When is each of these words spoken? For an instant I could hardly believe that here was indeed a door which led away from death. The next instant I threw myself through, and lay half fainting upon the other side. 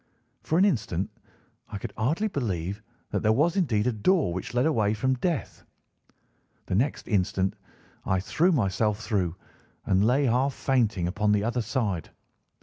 For 0.41 0.57
an 0.57 0.65
instant 0.65 1.11
I 1.69 1.77
could 1.77 1.93
hardly 1.95 2.27
believe 2.27 2.81
that 3.11 3.21
here 3.21 3.31
was 3.31 3.55
indeed 3.55 3.85
a 3.85 3.91
door 3.91 4.33
which 4.33 4.51
led 4.55 4.65
away 4.65 4.95
from 4.95 5.13
death. 5.13 5.63
The 6.65 6.73
next 6.73 7.07
instant 7.07 7.55
I 8.03 8.19
threw 8.19 8.51
myself 8.51 8.99
through, 9.03 9.35
and 9.85 10.03
lay 10.03 10.25
half 10.25 10.55
fainting 10.55 11.07
upon 11.07 11.31
the 11.33 11.43
other 11.43 11.61
side. 11.61 12.09